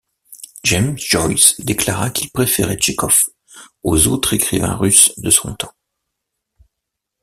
[0.63, 3.25] James Joyce déclara qu’il préférait Tchekhov
[3.83, 5.75] aux autres écrivains russes de son temps.